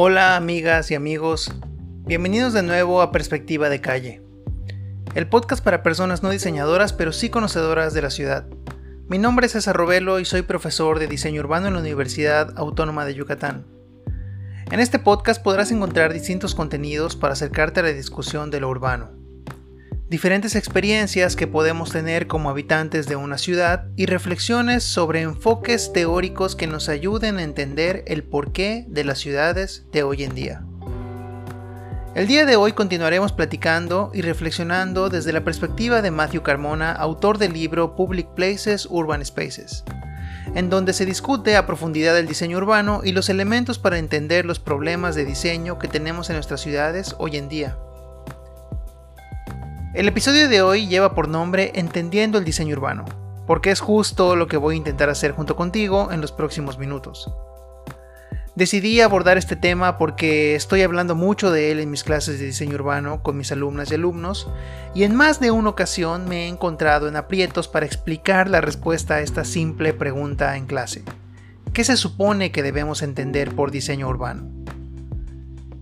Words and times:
Hola 0.00 0.36
amigas 0.36 0.92
y 0.92 0.94
amigos, 0.94 1.52
bienvenidos 2.06 2.52
de 2.52 2.62
nuevo 2.62 3.02
a 3.02 3.10
Perspectiva 3.10 3.68
de 3.68 3.80
Calle, 3.80 4.22
el 5.16 5.28
podcast 5.28 5.64
para 5.64 5.82
personas 5.82 6.22
no 6.22 6.30
diseñadoras 6.30 6.92
pero 6.92 7.10
sí 7.10 7.30
conocedoras 7.30 7.94
de 7.94 8.02
la 8.02 8.10
ciudad. 8.10 8.46
Mi 9.08 9.18
nombre 9.18 9.46
es 9.46 9.52
César 9.54 9.74
Robelo 9.74 10.20
y 10.20 10.24
soy 10.24 10.42
profesor 10.42 11.00
de 11.00 11.08
diseño 11.08 11.40
urbano 11.40 11.66
en 11.66 11.74
la 11.74 11.80
Universidad 11.80 12.56
Autónoma 12.56 13.04
de 13.06 13.16
Yucatán. 13.16 13.66
En 14.70 14.78
este 14.78 15.00
podcast 15.00 15.42
podrás 15.42 15.72
encontrar 15.72 16.12
distintos 16.12 16.54
contenidos 16.54 17.16
para 17.16 17.32
acercarte 17.32 17.80
a 17.80 17.82
la 17.82 17.92
discusión 17.92 18.52
de 18.52 18.60
lo 18.60 18.68
urbano 18.68 19.10
diferentes 20.08 20.56
experiencias 20.56 21.36
que 21.36 21.46
podemos 21.46 21.90
tener 21.90 22.26
como 22.26 22.48
habitantes 22.48 23.06
de 23.06 23.16
una 23.16 23.36
ciudad 23.36 23.88
y 23.94 24.06
reflexiones 24.06 24.82
sobre 24.82 25.20
enfoques 25.20 25.92
teóricos 25.92 26.56
que 26.56 26.66
nos 26.66 26.88
ayuden 26.88 27.36
a 27.36 27.42
entender 27.42 28.04
el 28.06 28.24
porqué 28.24 28.86
de 28.88 29.04
las 29.04 29.18
ciudades 29.18 29.86
de 29.92 30.02
hoy 30.02 30.24
en 30.24 30.34
día. 30.34 30.64
El 32.14 32.26
día 32.26 32.46
de 32.46 32.56
hoy 32.56 32.72
continuaremos 32.72 33.32
platicando 33.32 34.10
y 34.14 34.22
reflexionando 34.22 35.10
desde 35.10 35.32
la 35.32 35.44
perspectiva 35.44 36.00
de 36.00 36.10
Matthew 36.10 36.42
Carmona, 36.42 36.90
autor 36.92 37.36
del 37.36 37.52
libro 37.52 37.94
Public 37.94 38.28
Places, 38.34 38.88
Urban 38.90 39.24
Spaces, 39.24 39.84
en 40.54 40.70
donde 40.70 40.94
se 40.94 41.04
discute 41.04 41.54
a 41.54 41.66
profundidad 41.66 42.18
el 42.18 42.26
diseño 42.26 42.56
urbano 42.56 43.02
y 43.04 43.12
los 43.12 43.28
elementos 43.28 43.78
para 43.78 43.98
entender 43.98 44.46
los 44.46 44.58
problemas 44.58 45.14
de 45.14 45.26
diseño 45.26 45.78
que 45.78 45.86
tenemos 45.86 46.30
en 46.30 46.36
nuestras 46.36 46.62
ciudades 46.62 47.14
hoy 47.18 47.36
en 47.36 47.50
día. 47.50 47.76
El 49.94 50.06
episodio 50.06 50.50
de 50.50 50.60
hoy 50.60 50.86
lleva 50.86 51.14
por 51.14 51.28
nombre 51.28 51.72
Entendiendo 51.74 52.36
el 52.36 52.44
diseño 52.44 52.76
urbano, 52.76 53.06
porque 53.46 53.70
es 53.70 53.80
justo 53.80 54.36
lo 54.36 54.46
que 54.46 54.58
voy 54.58 54.74
a 54.74 54.78
intentar 54.78 55.08
hacer 55.08 55.32
junto 55.32 55.56
contigo 55.56 56.12
en 56.12 56.20
los 56.20 56.30
próximos 56.30 56.78
minutos. 56.78 57.32
Decidí 58.54 59.00
abordar 59.00 59.38
este 59.38 59.56
tema 59.56 59.96
porque 59.96 60.54
estoy 60.54 60.82
hablando 60.82 61.14
mucho 61.14 61.50
de 61.50 61.70
él 61.72 61.80
en 61.80 61.90
mis 61.90 62.04
clases 62.04 62.38
de 62.38 62.44
diseño 62.44 62.74
urbano 62.74 63.22
con 63.22 63.38
mis 63.38 63.50
alumnas 63.50 63.90
y 63.90 63.94
alumnos, 63.94 64.50
y 64.94 65.04
en 65.04 65.14
más 65.14 65.40
de 65.40 65.52
una 65.52 65.70
ocasión 65.70 66.28
me 66.28 66.44
he 66.44 66.48
encontrado 66.48 67.08
en 67.08 67.16
aprietos 67.16 67.66
para 67.66 67.86
explicar 67.86 68.50
la 68.50 68.60
respuesta 68.60 69.14
a 69.14 69.20
esta 69.20 69.46
simple 69.46 69.94
pregunta 69.94 70.58
en 70.58 70.66
clase. 70.66 71.02
¿Qué 71.72 71.82
se 71.82 71.96
supone 71.96 72.52
que 72.52 72.62
debemos 72.62 73.00
entender 73.00 73.54
por 73.54 73.70
diseño 73.70 74.06
urbano? 74.08 74.50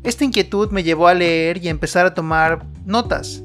Esta 0.04 0.24
inquietud 0.24 0.70
me 0.70 0.84
llevó 0.84 1.08
a 1.08 1.14
leer 1.14 1.58
y 1.58 1.68
empezar 1.68 2.06
a 2.06 2.14
tomar 2.14 2.64
notas, 2.84 3.42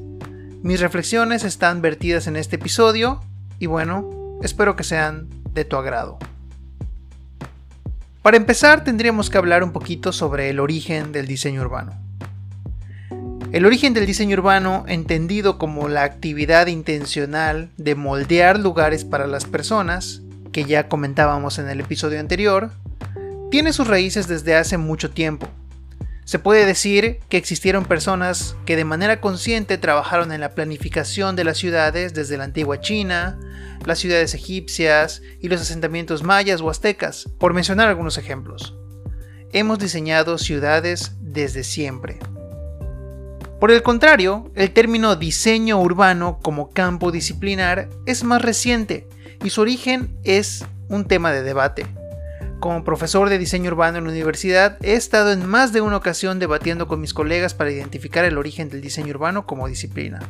mis 0.62 0.80
reflexiones 0.80 1.42
están 1.42 1.82
vertidas 1.82 2.28
en 2.28 2.36
este 2.36 2.56
episodio 2.56 3.20
y 3.58 3.66
bueno, 3.66 4.38
espero 4.42 4.76
que 4.76 4.84
sean 4.84 5.28
de 5.52 5.64
tu 5.64 5.76
agrado. 5.76 6.18
Para 8.22 8.36
empezar 8.36 8.84
tendríamos 8.84 9.28
que 9.28 9.38
hablar 9.38 9.64
un 9.64 9.72
poquito 9.72 10.12
sobre 10.12 10.50
el 10.50 10.60
origen 10.60 11.10
del 11.10 11.26
diseño 11.26 11.62
urbano. 11.62 11.92
El 13.50 13.66
origen 13.66 13.92
del 13.92 14.06
diseño 14.06 14.36
urbano, 14.38 14.84
entendido 14.86 15.58
como 15.58 15.88
la 15.88 16.04
actividad 16.04 16.68
intencional 16.68 17.68
de 17.76 17.96
moldear 17.96 18.58
lugares 18.58 19.04
para 19.04 19.26
las 19.26 19.44
personas, 19.44 20.22
que 20.52 20.64
ya 20.64 20.88
comentábamos 20.88 21.58
en 21.58 21.68
el 21.68 21.80
episodio 21.80 22.20
anterior, 22.20 22.70
tiene 23.50 23.72
sus 23.72 23.88
raíces 23.88 24.28
desde 24.28 24.54
hace 24.54 24.78
mucho 24.78 25.10
tiempo 25.10 25.48
se 26.32 26.38
puede 26.38 26.64
decir 26.64 27.20
que 27.28 27.36
existieron 27.36 27.84
personas 27.84 28.56
que 28.64 28.74
de 28.74 28.86
manera 28.86 29.20
consciente 29.20 29.76
trabajaron 29.76 30.32
en 30.32 30.40
la 30.40 30.54
planificación 30.54 31.36
de 31.36 31.44
las 31.44 31.58
ciudades 31.58 32.14
desde 32.14 32.38
la 32.38 32.44
antigua 32.44 32.80
China, 32.80 33.38
las 33.84 33.98
ciudades 33.98 34.32
egipcias 34.32 35.20
y 35.42 35.48
los 35.48 35.60
asentamientos 35.60 36.22
mayas 36.22 36.62
o 36.62 36.70
aztecas, 36.70 37.28
por 37.38 37.52
mencionar 37.52 37.88
algunos 37.88 38.16
ejemplos. 38.16 38.74
Hemos 39.52 39.78
diseñado 39.78 40.38
ciudades 40.38 41.16
desde 41.20 41.64
siempre. 41.64 42.18
Por 43.60 43.70
el 43.70 43.82
contrario, 43.82 44.50
el 44.54 44.70
término 44.70 45.16
diseño 45.16 45.82
urbano 45.82 46.38
como 46.40 46.70
campo 46.70 47.12
disciplinar 47.12 47.90
es 48.06 48.24
más 48.24 48.40
reciente 48.40 49.06
y 49.44 49.50
su 49.50 49.60
origen 49.60 50.16
es 50.24 50.64
un 50.88 51.04
tema 51.04 51.30
de 51.30 51.42
debate. 51.42 51.84
Como 52.62 52.84
profesor 52.84 53.28
de 53.28 53.38
diseño 53.38 53.72
urbano 53.72 53.98
en 53.98 54.04
la 54.04 54.10
universidad, 54.10 54.78
he 54.82 54.94
estado 54.94 55.32
en 55.32 55.44
más 55.48 55.72
de 55.72 55.80
una 55.80 55.96
ocasión 55.96 56.38
debatiendo 56.38 56.86
con 56.86 57.00
mis 57.00 57.12
colegas 57.12 57.54
para 57.54 57.72
identificar 57.72 58.24
el 58.24 58.38
origen 58.38 58.68
del 58.68 58.80
diseño 58.80 59.10
urbano 59.10 59.46
como 59.46 59.66
disciplina. 59.66 60.20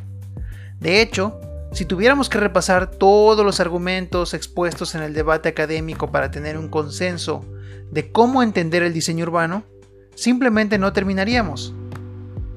De 0.79 0.99
hecho, 0.99 1.39
si 1.73 1.85
tuviéramos 1.85 2.29
que 2.29 2.39
repasar 2.39 2.89
todos 2.89 3.45
los 3.45 3.59
argumentos 3.59 4.33
expuestos 4.33 4.95
en 4.95 5.03
el 5.03 5.13
debate 5.13 5.49
académico 5.49 6.11
para 6.11 6.31
tener 6.31 6.57
un 6.57 6.69
consenso 6.69 7.45
de 7.91 8.11
cómo 8.11 8.41
entender 8.41 8.81
el 8.81 8.93
diseño 8.93 9.25
urbano, 9.25 9.63
simplemente 10.15 10.79
no 10.79 10.91
terminaríamos. 10.91 11.75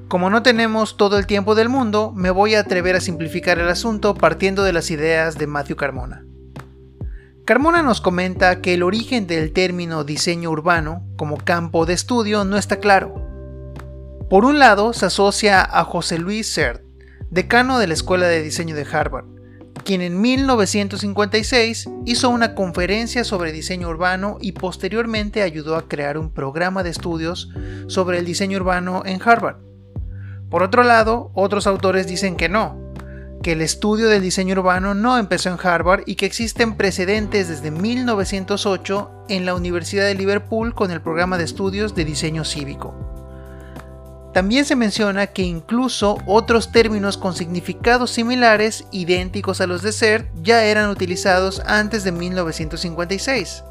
Como 0.07 0.31
no 0.31 0.41
tenemos 0.41 0.97
todo 0.97 1.19
el 1.19 1.27
tiempo 1.27 1.53
del 1.53 1.69
mundo, 1.69 2.11
me 2.15 2.31
voy 2.31 2.55
a 2.55 2.61
atrever 2.61 2.95
a 2.95 2.99
simplificar 2.99 3.59
el 3.59 3.69
asunto 3.69 4.15
partiendo 4.15 4.63
de 4.63 4.73
las 4.73 4.89
ideas 4.89 5.37
de 5.37 5.45
Matthew 5.45 5.75
Carmona. 5.75 6.26
Carmona 7.47 7.81
nos 7.81 8.01
comenta 8.01 8.59
que 8.59 8.73
el 8.73 8.83
origen 8.83 9.25
del 9.25 9.53
término 9.53 10.03
diseño 10.03 10.49
urbano 10.51 11.07
como 11.15 11.37
campo 11.37 11.85
de 11.85 11.93
estudio 11.93 12.43
no 12.43 12.57
está 12.57 12.81
claro. 12.81 13.25
Por 14.29 14.43
un 14.43 14.59
lado, 14.59 14.91
se 14.91 15.05
asocia 15.05 15.61
a 15.61 15.85
José 15.85 16.19
Luis 16.19 16.53
Cert, 16.53 16.83
decano 17.29 17.79
de 17.79 17.87
la 17.87 17.93
Escuela 17.93 18.27
de 18.27 18.43
Diseño 18.43 18.75
de 18.75 18.85
Harvard, 18.91 19.23
quien 19.85 20.01
en 20.01 20.19
1956 20.19 21.89
hizo 22.05 22.29
una 22.29 22.53
conferencia 22.53 23.23
sobre 23.23 23.53
diseño 23.53 23.87
urbano 23.87 24.37
y 24.41 24.51
posteriormente 24.51 25.41
ayudó 25.41 25.77
a 25.77 25.87
crear 25.87 26.17
un 26.17 26.33
programa 26.33 26.83
de 26.83 26.89
estudios 26.89 27.49
sobre 27.87 28.17
el 28.17 28.25
diseño 28.25 28.57
urbano 28.57 29.03
en 29.05 29.21
Harvard. 29.23 29.55
Por 30.49 30.63
otro 30.63 30.83
lado, 30.83 31.31
otros 31.33 31.65
autores 31.65 32.07
dicen 32.07 32.35
que 32.35 32.49
no, 32.49 32.86
que 33.47 33.53
el 33.53 33.61
estudio 33.61 34.09
del 34.09 34.21
diseño 34.21 34.55
urbano 34.55 34.93
no 34.93 35.17
empezó 35.17 35.47
en 35.47 35.57
Harvard 35.65 36.03
y 36.05 36.15
que 36.15 36.25
existen 36.25 36.75
precedentes 36.75 37.47
desde 37.47 37.71
1908 37.71 39.23
en 39.29 39.45
la 39.45 39.55
Universidad 39.55 40.03
de 40.03 40.15
Liverpool 40.15 40.75
con 40.75 40.91
el 40.91 40.99
programa 40.99 41.37
de 41.37 41.45
estudios 41.45 41.95
de 41.95 42.03
diseño 42.03 42.43
cívico. 42.43 42.93
También 44.33 44.65
se 44.65 44.75
menciona 44.75 45.27
que 45.27 45.43
incluso 45.43 46.17
otros 46.25 46.73
términos 46.73 47.15
con 47.15 47.33
significados 47.33 48.11
similares, 48.11 48.83
idénticos 48.91 49.61
a 49.61 49.67
los 49.67 49.81
de 49.81 49.93
CERT, 49.93 50.27
ya 50.43 50.65
eran 50.65 50.89
utilizados 50.89 51.61
antes 51.65 52.03
de 52.03 52.11
1956, 52.11 53.63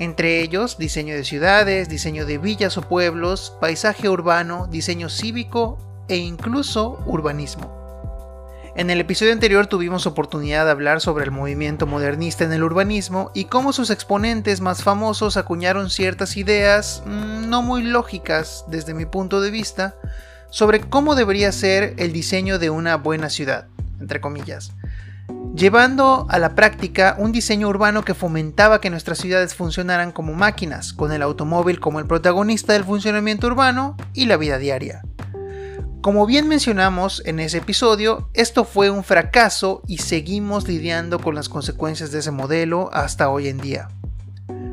entre 0.00 0.40
ellos 0.40 0.76
diseño 0.76 1.14
de 1.14 1.22
ciudades, 1.22 1.88
diseño 1.88 2.26
de 2.26 2.38
villas 2.38 2.76
o 2.78 2.82
pueblos, 2.82 3.56
paisaje 3.60 4.08
urbano, 4.08 4.66
diseño 4.66 5.08
cívico 5.08 5.78
e 6.08 6.16
incluso 6.16 6.98
urbanismo. 7.06 7.79
En 8.76 8.88
el 8.88 9.00
episodio 9.00 9.32
anterior 9.32 9.66
tuvimos 9.66 10.06
oportunidad 10.06 10.64
de 10.64 10.70
hablar 10.70 11.00
sobre 11.00 11.24
el 11.24 11.32
movimiento 11.32 11.86
modernista 11.86 12.44
en 12.44 12.52
el 12.52 12.62
urbanismo 12.62 13.32
y 13.34 13.46
cómo 13.46 13.72
sus 13.72 13.90
exponentes 13.90 14.60
más 14.60 14.84
famosos 14.84 15.36
acuñaron 15.36 15.90
ciertas 15.90 16.36
ideas 16.36 17.02
mm, 17.04 17.48
no 17.48 17.62
muy 17.62 17.82
lógicas 17.82 18.64
desde 18.68 18.94
mi 18.94 19.06
punto 19.06 19.40
de 19.40 19.50
vista 19.50 19.96
sobre 20.50 20.80
cómo 20.80 21.16
debería 21.16 21.50
ser 21.50 21.94
el 21.96 22.12
diseño 22.12 22.60
de 22.60 22.70
una 22.70 22.96
buena 22.96 23.28
ciudad, 23.28 23.66
entre 24.00 24.20
comillas, 24.20 24.72
llevando 25.54 26.26
a 26.28 26.38
la 26.38 26.54
práctica 26.54 27.16
un 27.18 27.32
diseño 27.32 27.68
urbano 27.68 28.04
que 28.04 28.14
fomentaba 28.14 28.80
que 28.80 28.90
nuestras 28.90 29.18
ciudades 29.18 29.54
funcionaran 29.54 30.12
como 30.12 30.32
máquinas, 30.32 30.92
con 30.92 31.12
el 31.12 31.22
automóvil 31.22 31.80
como 31.80 31.98
el 31.98 32.06
protagonista 32.06 32.72
del 32.72 32.84
funcionamiento 32.84 33.48
urbano 33.48 33.96
y 34.14 34.26
la 34.26 34.36
vida 34.36 34.58
diaria. 34.58 35.02
Como 36.00 36.24
bien 36.24 36.48
mencionamos 36.48 37.22
en 37.26 37.40
ese 37.40 37.58
episodio, 37.58 38.30
esto 38.32 38.64
fue 38.64 38.88
un 38.88 39.04
fracaso 39.04 39.82
y 39.86 39.98
seguimos 39.98 40.66
lidiando 40.66 41.18
con 41.18 41.34
las 41.34 41.50
consecuencias 41.50 42.10
de 42.10 42.20
ese 42.20 42.30
modelo 42.30 42.88
hasta 42.94 43.28
hoy 43.28 43.48
en 43.48 43.58
día. 43.58 43.88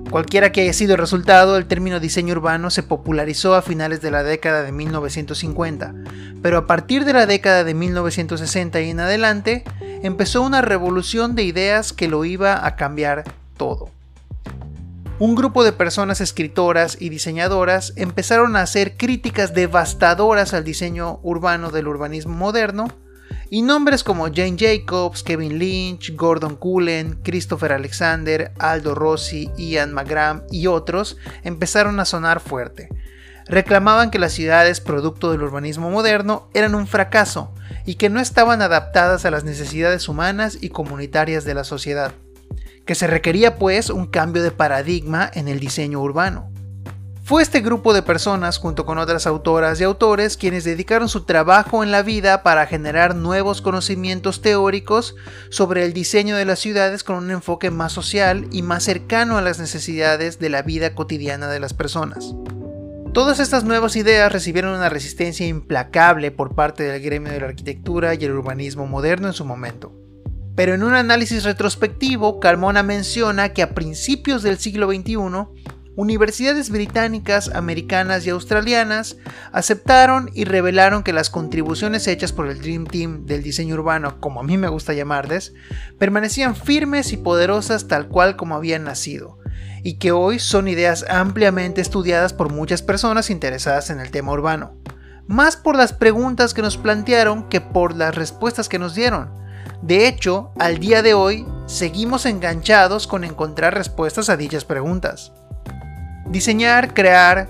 Cualquiera 0.10 0.54
que 0.54 0.62
haya 0.62 0.72
sido 0.72 0.94
el 0.94 1.02
resultado, 1.02 1.58
el 1.58 1.66
término 1.66 2.00
diseño 2.00 2.34
urbano 2.34 2.70
se 2.70 2.82
popularizó 2.82 3.56
a 3.56 3.62
finales 3.62 4.00
de 4.00 4.10
la 4.10 4.24
década 4.24 4.64
de 4.64 4.72
1950, 4.72 5.94
pero 6.42 6.60
a 6.60 6.66
partir 6.66 7.04
de 7.04 7.12
la 7.12 7.26
década 7.26 7.66
de 7.66 7.74
1960 7.74 8.80
y 8.80 8.90
en 8.90 9.02
adelante, 9.02 9.66
empezó 10.04 10.42
una 10.44 10.62
revolución 10.62 11.36
de 11.36 11.44
ideas 11.44 11.92
que 11.92 12.08
lo 12.08 12.24
iba 12.24 12.66
a 12.66 12.78
cambiar 12.78 13.26
todo 13.58 13.97
un 15.20 15.34
grupo 15.34 15.64
de 15.64 15.72
personas 15.72 16.22
escritoras 16.22 16.98
y 17.00 17.10
diseñadoras 17.10 17.94
empezaron 17.96 18.56
a 18.56 18.62
hacer 18.62 18.98
críticas 18.98 19.54
devastadoras 19.54 20.54
al 20.54 20.64
diseño 20.64 21.20
urbano 21.24 21.72
del 21.72 21.88
urbanismo 21.88 22.36
moderno, 22.36 22.88
y 23.50 23.62
nombres 23.62 24.04
como 24.04 24.26
Jane 24.26 24.58
Jacobs, 24.60 25.24
Kevin 25.24 25.58
Lynch, 25.58 26.16
Gordon 26.16 26.56
Cullen, 26.56 27.20
Christopher 27.24 27.72
Alexander, 27.72 28.52
Aldo 28.60 28.94
Rossi, 28.94 29.50
Ian 29.58 29.94
McGrath 29.94 30.44
y 30.52 30.68
otros 30.68 31.18
empezaron 31.44 32.00
a 32.00 32.06
sonar 32.06 32.42
fuerte. 32.42 32.90
Reclamaban 33.46 34.12
que 34.12 34.20
las 34.20 34.34
ciudades 34.34 34.82
producto 34.82 35.32
del 35.32 35.44
urbanismo 35.44 35.90
moderno 35.90 36.50
eran 36.54 36.76
un 36.76 36.88
fracaso 36.88 37.54
y 37.86 37.96
que 37.96 38.10
no 38.10 38.20
estaban 38.20 38.62
adaptadas 38.62 39.24
a 39.24 39.32
las 39.32 39.46
necesidades 39.46 40.10
humanas 40.10 40.58
y 40.60 40.70
comunitarias 40.70 41.46
de 41.46 41.54
la 41.54 41.64
sociedad 41.64 42.12
que 42.88 42.96
se 42.96 43.06
requería 43.06 43.58
pues 43.58 43.92
un 43.92 44.08
cambio 44.08 44.42
de 44.42 44.50
paradigma 44.50 45.30
en 45.32 45.48
el 45.48 45.60
diseño 45.60 46.02
urbano. 46.02 46.50
Fue 47.28 47.44
este 47.44 47.60
grupo 47.60 47.94
de 47.94 48.04
personas, 48.04 48.58
junto 48.58 48.86
con 48.86 48.98
otras 48.98 49.28
autoras 49.28 49.82
y 49.82 49.84
autores, 49.84 50.38
quienes 50.38 50.64
dedicaron 50.64 51.10
su 51.10 51.26
trabajo 51.26 51.84
en 51.84 51.92
la 51.92 52.02
vida 52.02 52.42
para 52.42 52.66
generar 52.68 53.16
nuevos 53.16 53.62
conocimientos 53.62 54.42
teóricos 54.42 55.14
sobre 55.50 55.84
el 55.84 55.92
diseño 55.92 56.38
de 56.38 56.46
las 56.46 56.60
ciudades 56.60 57.04
con 57.04 57.18
un 57.18 57.32
enfoque 57.32 57.70
más 57.70 57.92
social 57.92 58.48
y 58.54 58.62
más 58.62 58.86
cercano 58.86 59.38
a 59.38 59.42
las 59.42 59.60
necesidades 59.60 60.40
de 60.40 60.50
la 60.50 60.62
vida 60.62 60.96
cotidiana 60.96 61.50
de 61.50 61.60
las 61.60 61.74
personas. 61.74 62.34
Todas 63.14 63.40
estas 63.40 63.66
nuevas 63.66 63.98
ideas 63.98 64.32
recibieron 64.32 64.74
una 64.74 64.88
resistencia 64.88 65.46
implacable 65.46 66.32
por 66.32 66.56
parte 66.56 66.84
del 66.84 67.02
gremio 67.02 67.34
de 67.34 67.42
la 67.42 67.48
arquitectura 67.48 68.14
y 68.14 68.24
el 68.24 68.32
urbanismo 68.32 68.88
moderno 68.88 69.28
en 69.28 69.34
su 69.34 69.44
momento. 69.44 69.97
Pero 70.58 70.74
en 70.74 70.82
un 70.82 70.96
análisis 70.96 71.44
retrospectivo, 71.44 72.40
Carmona 72.40 72.82
menciona 72.82 73.50
que 73.50 73.62
a 73.62 73.76
principios 73.76 74.42
del 74.42 74.58
siglo 74.58 74.92
XXI, 74.92 75.16
universidades 75.96 76.72
británicas, 76.72 77.52
americanas 77.54 78.26
y 78.26 78.32
australianas 78.32 79.18
aceptaron 79.52 80.32
y 80.34 80.46
revelaron 80.46 81.04
que 81.04 81.14
las 81.14 81.30
contribuciones 81.30 82.08
hechas 82.08 82.34
por 82.34 82.48
el 82.48 82.60
Dream 82.60 82.88
Team 82.88 83.28
del 83.28 83.44
diseño 83.44 83.76
urbano, 83.76 84.20
como 84.20 84.40
a 84.40 84.44
mí 84.44 84.58
me 84.58 84.68
gusta 84.68 84.94
llamarles, 84.94 85.54
permanecían 86.00 86.56
firmes 86.56 87.14
y 87.14 87.18
poderosas 87.18 87.88
tal 87.88 88.08
cual 88.08 88.36
como 88.36 88.56
habían 88.56 88.84
nacido, 88.84 89.38
y 89.84 90.00
que 90.00 90.12
hoy 90.12 90.40
son 90.40 90.68
ideas 90.68 91.06
ampliamente 91.08 91.82
estudiadas 91.82 92.34
por 92.34 92.52
muchas 92.52 92.82
personas 92.82 93.30
interesadas 93.30 93.92
en 93.92 94.00
el 94.00 94.10
tema 94.10 94.32
urbano, 94.32 94.74
más 95.28 95.56
por 95.56 95.76
las 95.76 95.94
preguntas 95.94 96.56
que 96.56 96.64
nos 96.64 96.78
plantearon 96.78 97.48
que 97.48 97.62
por 97.62 97.96
las 97.96 98.16
respuestas 98.16 98.68
que 98.68 98.80
nos 98.80 98.96
dieron. 98.96 99.46
De 99.82 100.08
hecho, 100.08 100.52
al 100.58 100.80
día 100.80 101.02
de 101.02 101.14
hoy, 101.14 101.46
seguimos 101.68 102.26
enganchados 102.26 103.06
con 103.08 103.24
encontrar 103.24 103.76
respuestas 103.76 104.30
a 104.30 104.38
dichas 104.38 104.66
preguntas. 104.66 105.32
Diseñar, 106.26 106.94
crear, 106.94 107.50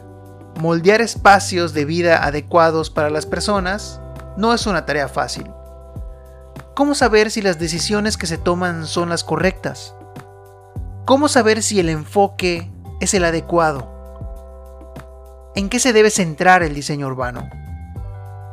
moldear 0.60 1.02
espacios 1.02 1.74
de 1.74 1.86
vida 1.86 2.24
adecuados 2.24 2.90
para 2.90 3.10
las 3.10 3.26
personas 3.26 4.02
no 4.36 4.54
es 4.54 4.68
una 4.68 4.86
tarea 4.86 5.08
fácil. 5.08 5.50
¿Cómo 6.76 6.94
saber 6.94 7.32
si 7.32 7.42
las 7.42 7.58
decisiones 7.58 8.18
que 8.18 8.28
se 8.28 8.38
toman 8.38 8.86
son 8.86 9.10
las 9.10 9.24
correctas? 9.24 9.96
¿Cómo 11.06 11.28
saber 11.28 11.64
si 11.64 11.80
el 11.80 11.90
enfoque 11.90 12.70
es 13.00 13.14
el 13.14 13.24
adecuado? 13.24 13.94
¿En 15.56 15.70
qué 15.70 15.80
se 15.80 15.94
debe 15.94 16.12
centrar 16.12 16.62
el 16.62 16.76
diseño 16.76 17.08
urbano? 17.08 17.50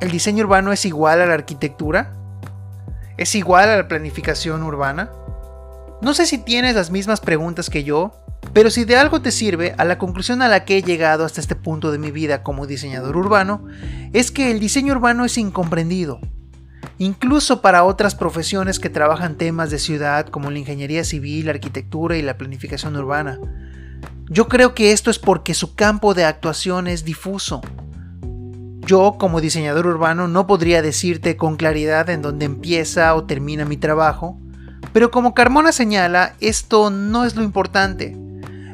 ¿El 0.01 0.11
diseño 0.11 0.45
urbano 0.45 0.73
es 0.73 0.87
igual 0.87 1.21
a 1.21 1.27
la 1.27 1.35
arquitectura? 1.35 2.13
¿Es 3.17 3.37
igual 3.37 3.69
a 3.69 3.77
la 3.77 3.87
planificación 3.87 4.63
urbana? 4.65 5.11
No 6.03 6.15
sé 6.15 6.27
si 6.27 6.39
tienes 6.39 6.75
las 6.75 6.91
mismas 6.91 7.21
preguntas 7.21 7.71
que 7.71 7.85
yo, 7.85 8.13
pero 8.53 8.71
si 8.71 8.85
de 8.85 8.97
algo 8.97 9.23
te 9.23 9.31
sirve, 9.31 9.73
a 9.79 9.85
la 9.85 9.99
conclusión 9.99 10.43
a 10.43 10.49
la 10.49 10.65
que 10.65 10.79
he 10.79 10.83
llegado 10.83 11.25
hasta 11.25 11.41
este 11.41 11.55
punto 11.55 11.93
de 11.93 11.99
mi 11.99 12.11
vida 12.11 12.43
como 12.43 12.67
diseñador 12.67 13.17
urbano, 13.17 13.65
es 14.13 14.33
que 14.33 14.51
el 14.51 14.59
diseño 14.59 14.95
urbano 14.95 15.25
es 15.25 15.39
incomprendido. 15.39 16.19
Incluso 16.99 17.63
para 17.63 17.85
otras 17.85 18.17
profesiones 18.17 18.81
que 18.81 18.91
trabajan 18.91 19.37
temas 19.37 19.71
de 19.71 19.79
ciudad 19.79 20.27
como 20.27 20.51
la 20.51 20.59
ingeniería 20.59 21.05
civil, 21.05 21.47
la 21.47 21.53
arquitectura 21.53 22.17
y 22.17 22.23
la 22.23 22.37
planificación 22.37 22.97
urbana. 22.97 23.39
Yo 24.29 24.49
creo 24.49 24.75
que 24.75 24.91
esto 24.91 25.11
es 25.11 25.21
porque 25.21 25.55
su 25.55 25.77
campo 25.77 26.15
de 26.15 26.25
actuación 26.25 26.89
es 26.89 27.05
difuso. 27.05 27.61
Yo, 28.87 29.17
como 29.19 29.41
diseñador 29.41 29.87
urbano, 29.87 30.29
no 30.29 30.47
podría 30.47 30.83
decirte 30.83 31.37
con 31.37 31.57
claridad 31.57 32.11
en 32.11 32.21
dónde 32.21 32.45
empieza 32.45 33.15
o 33.15 33.25
termina 33.25 33.65
mi 33.65 33.79
trabajo, 33.79 34.39
pero 34.93 35.11
como 35.11 35.33
Carmona 35.33 35.73
señala, 35.73 36.35
esto 36.41 36.91
no 36.91 37.25
es 37.25 37.35
lo 37.35 37.43
importante. 37.43 38.15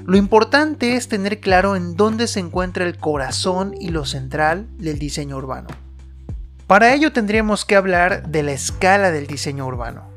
Lo 0.04 0.16
importante 0.16 0.96
es 0.96 1.06
tener 1.06 1.38
claro 1.38 1.76
en 1.76 1.94
dónde 1.94 2.26
se 2.26 2.40
encuentra 2.40 2.84
el 2.84 2.98
corazón 2.98 3.74
y 3.78 3.90
lo 3.90 4.04
central 4.04 4.66
del 4.78 4.98
diseño 4.98 5.36
urbano. 5.36 5.68
Para 6.66 6.92
ello 6.92 7.12
tendríamos 7.12 7.64
que 7.64 7.76
hablar 7.76 8.28
de 8.28 8.42
la 8.42 8.52
escala 8.52 9.12
del 9.12 9.28
diseño 9.28 9.64
urbano. 9.66 10.10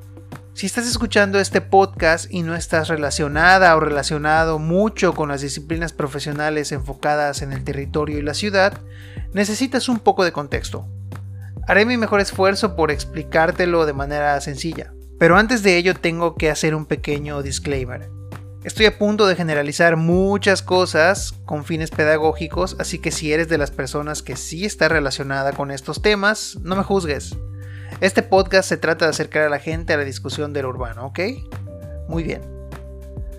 Si 0.56 0.66
estás 0.68 0.88
escuchando 0.88 1.40
este 1.40 1.62
podcast 1.62 2.32
y 2.32 2.44
no 2.44 2.56
estás 2.56 2.88
relacionada 2.88 3.76
o 3.76 3.80
relacionado 3.80 4.60
mucho 4.60 5.14
con 5.14 5.30
las 5.30 5.42
disciplinas 5.42 5.94
profesionales 5.94 6.72
enfocadas 6.72 7.42
en 7.42 7.54
el 7.54 7.64
territorio 7.64 8.20
y 8.20 8.22
la 8.22 8.36
ciudad, 8.36 8.80
necesitas 9.34 9.90
un 9.90 10.00
poco 10.00 10.24
de 10.24 10.32
contexto. 10.32 10.88
Haré 11.68 11.86
mi 11.86 11.98
mejor 11.98 12.20
esfuerzo 12.20 12.76
por 12.76 12.92
explicártelo 12.92 13.86
de 13.86 13.94
manera 13.94 14.40
sencilla, 14.42 14.94
pero 15.20 15.38
antes 15.38 15.64
de 15.64 15.78
ello 15.78 15.96
tengo 15.96 16.36
que 16.36 16.50
hacer 16.50 16.76
un 16.76 16.86
pequeño 16.86 17.42
disclaimer. 17.42 18.10
Estoy 18.64 18.86
a 18.86 18.98
punto 18.98 19.28
de 19.28 19.36
generalizar 19.36 19.98
muchas 19.98 20.62
cosas 20.62 21.34
con 21.46 21.66
fines 21.66 21.92
pedagógicos, 21.92 22.78
así 22.80 22.98
que 23.00 23.12
si 23.12 23.34
eres 23.34 23.50
de 23.50 23.58
las 23.58 23.72
personas 23.72 24.22
que 24.22 24.38
sí 24.38 24.66
está 24.66 24.88
relacionada 24.88 25.52
con 25.52 25.70
estos 25.70 26.02
temas, 26.02 26.58
no 26.62 26.78
me 26.78 26.84
juzgues. 26.84 27.36
Este 28.00 28.24
podcast 28.24 28.70
se 28.70 28.78
trata 28.78 29.06
de 29.06 29.12
acercar 29.12 29.44
a 29.44 29.50
la 29.50 29.60
gente 29.60 29.94
a 29.94 29.98
la 29.98 30.06
discusión 30.06 30.54
del 30.54 30.66
urbano, 30.66 31.08
¿ok? 31.08 31.20
Muy 32.08 32.24
bien. 32.24 32.42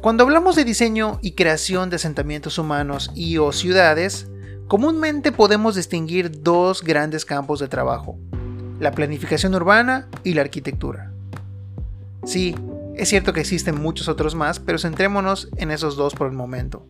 Cuando 0.02 0.24
hablamos 0.24 0.56
de 0.56 0.64
diseño 0.64 1.18
y 1.22 1.32
creación 1.32 1.88
de 1.88 1.96
asentamientos 1.96 2.58
humanos 2.58 3.10
y 3.14 3.38
o 3.38 3.52
ciudades, 3.52 4.28
comúnmente 4.68 5.32
podemos 5.32 5.74
distinguir 5.74 6.42
dos 6.42 6.82
grandes 6.82 7.24
campos 7.24 7.60
de 7.60 7.68
trabajo, 7.68 8.18
la 8.80 8.92
planificación 8.92 9.54
urbana 9.54 10.08
y 10.22 10.34
la 10.34 10.42
arquitectura. 10.42 11.12
Sí, 12.24 12.54
es 12.96 13.08
cierto 13.08 13.32
que 13.32 13.40
existen 13.40 13.80
muchos 13.80 14.08
otros 14.08 14.34
más, 14.34 14.60
pero 14.60 14.78
centrémonos 14.78 15.48
en 15.56 15.70
esos 15.70 15.96
dos 15.96 16.14
por 16.14 16.26
el 16.26 16.32
momento. 16.32 16.86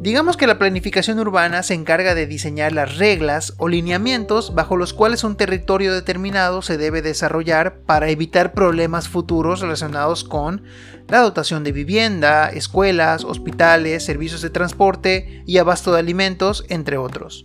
Digamos 0.00 0.38
que 0.38 0.46
la 0.46 0.58
planificación 0.58 1.18
urbana 1.18 1.62
se 1.62 1.74
encarga 1.74 2.14
de 2.14 2.26
diseñar 2.26 2.72
las 2.72 2.96
reglas 2.96 3.52
o 3.58 3.68
lineamientos 3.68 4.54
bajo 4.54 4.78
los 4.78 4.94
cuales 4.94 5.24
un 5.24 5.36
territorio 5.36 5.92
determinado 5.92 6.62
se 6.62 6.78
debe 6.78 7.02
desarrollar 7.02 7.80
para 7.82 8.08
evitar 8.08 8.54
problemas 8.54 9.08
futuros 9.08 9.60
relacionados 9.60 10.24
con 10.24 10.62
la 11.06 11.18
dotación 11.18 11.64
de 11.64 11.72
vivienda, 11.72 12.48
escuelas, 12.48 13.24
hospitales, 13.24 14.02
servicios 14.02 14.40
de 14.40 14.48
transporte 14.48 15.42
y 15.44 15.58
abasto 15.58 15.92
de 15.92 15.98
alimentos, 15.98 16.64
entre 16.70 16.96
otros. 16.96 17.44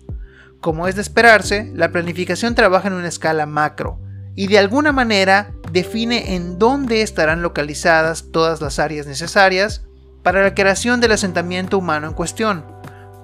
Como 0.62 0.88
es 0.88 0.96
de 0.96 1.02
esperarse, 1.02 1.70
la 1.76 1.92
planificación 1.92 2.56
trabaja 2.56 2.88
en 2.88 2.94
una 2.94 3.10
escala 3.10 3.46
macro 3.46 4.00
y 4.34 4.48
de 4.48 4.60
alguna 4.60 4.94
manera 4.94 5.52
define 5.74 6.36
en 6.36 6.58
dónde 6.58 7.02
estarán 7.02 7.42
localizadas 7.42 8.32
todas 8.32 8.62
las 8.62 8.80
áreas 8.80 9.08
necesarias 9.08 9.86
para 10.26 10.42
la 10.42 10.56
creación 10.56 11.02
del 11.02 11.12
asentamiento 11.12 11.78
humano 11.78 12.08
en 12.08 12.14
cuestión. 12.16 12.66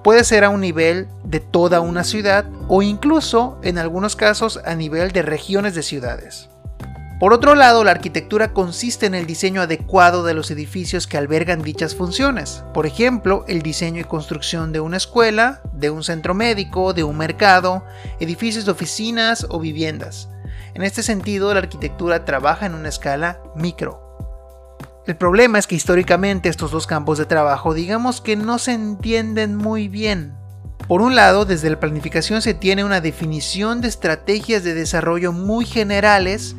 Puede 0.04 0.24
ser 0.24 0.44
a 0.44 0.50
un 0.50 0.62
nivel 0.62 1.08
de 1.24 1.40
toda 1.40 1.80
una 1.80 2.04
ciudad 2.04 2.46
o 2.68 2.84
incluso, 2.84 3.58
en 3.64 3.80
algunos 3.80 4.16
casos, 4.16 4.60
a 4.66 4.76
nivel 4.76 5.12
de 5.12 5.24
regiones 5.24 5.74
de 5.74 5.82
ciudades. 5.82 6.48
Por 7.20 7.34
otro 7.34 7.56
lado, 7.56 7.84
la 7.84 7.90
arquitectura 7.90 8.54
consiste 8.54 9.08
en 9.08 9.16
el 9.16 9.26
diseño 9.26 9.64
adecuado 9.64 10.24
de 10.24 10.36
los 10.36 10.52
edificios 10.52 11.08
que 11.08 11.18
albergan 11.18 11.64
dichas 11.64 11.96
funciones. 11.96 12.64
Por 12.72 12.86
ejemplo, 12.86 13.46
el 13.48 13.64
diseño 13.64 14.02
y 14.02 14.04
construcción 14.04 14.72
de 14.72 14.80
una 14.80 14.98
escuela, 14.98 15.62
de 15.74 15.90
un 15.90 16.04
centro 16.04 16.36
médico, 16.36 16.94
de 16.94 17.04
un 17.04 17.18
mercado, 17.18 17.84
edificios 18.20 18.66
de 18.66 18.74
oficinas 18.74 19.48
o 19.50 19.60
viviendas. 19.60 20.30
En 20.76 20.84
este 20.84 21.02
sentido, 21.02 21.52
la 21.52 21.62
arquitectura 21.62 22.26
trabaja 22.26 22.68
en 22.68 22.76
una 22.76 22.90
escala 22.90 23.40
micro. 23.56 24.11
El 25.08 25.16
problema 25.16 25.58
es 25.58 25.66
que 25.66 25.74
históricamente 25.74 26.48
estos 26.48 26.70
dos 26.70 26.86
campos 26.86 27.18
de 27.18 27.26
trabajo 27.26 27.74
digamos 27.74 28.22
que 28.22 28.36
no 28.36 28.60
se 28.60 28.74
entienden 28.74 29.56
muy 29.56 29.88
bien. 29.88 30.34
Por 30.88 31.02
un 31.02 31.16
lado, 31.16 31.46
desde 31.46 31.72
la 31.72 31.80
planificación 31.80 32.42
se 32.42 32.54
tiene 32.54 32.84
una 32.84 33.02
definición 33.02 33.82
de 33.82 33.88
estrategias 33.88 34.64
de 34.64 34.76
desarrollo 34.76 35.32
muy 35.32 35.66
generales 35.66 36.56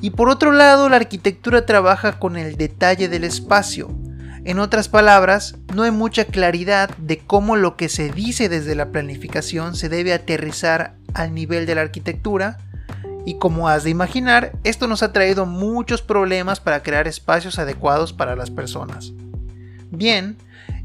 y 0.00 0.10
por 0.10 0.28
otro 0.28 0.52
lado 0.52 0.88
la 0.88 0.96
arquitectura 0.96 1.66
trabaja 1.66 2.18
con 2.20 2.36
el 2.36 2.56
detalle 2.56 3.08
del 3.08 3.24
espacio. 3.24 3.90
En 4.44 4.60
otras 4.60 4.88
palabras, 4.88 5.56
no 5.74 5.82
hay 5.82 5.90
mucha 5.90 6.24
claridad 6.24 6.90
de 6.96 7.18
cómo 7.18 7.56
lo 7.56 7.76
que 7.76 7.88
se 7.88 8.10
dice 8.10 8.48
desde 8.48 8.76
la 8.76 8.90
planificación 8.90 9.74
se 9.74 9.88
debe 9.88 10.12
aterrizar 10.12 10.94
al 11.12 11.34
nivel 11.34 11.66
de 11.66 11.74
la 11.74 11.82
arquitectura 11.82 12.58
y 13.24 13.34
como 13.34 13.68
has 13.68 13.84
de 13.84 13.90
imaginar, 13.90 14.52
esto 14.64 14.86
nos 14.86 15.02
ha 15.02 15.12
traído 15.12 15.46
muchos 15.46 16.02
problemas 16.02 16.60
para 16.60 16.82
crear 16.82 17.06
espacios 17.06 17.58
adecuados 17.58 18.12
para 18.12 18.36
las 18.36 18.50
personas. 18.50 19.12
Bien, 19.90 20.36